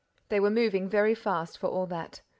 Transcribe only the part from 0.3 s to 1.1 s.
were moving